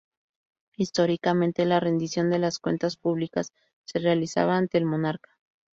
Históricamente 0.77 1.63
la 1.65 1.79
rendición 1.79 2.31
de 2.31 2.39
las 2.39 2.57
cuentas 2.57 2.97
públicas 2.97 3.53
se 3.85 3.99
realizaba 3.99 4.57
ante 4.57 4.79
el 4.79 4.85
monarca. 4.85 5.29